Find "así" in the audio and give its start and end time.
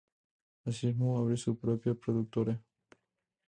0.65-0.87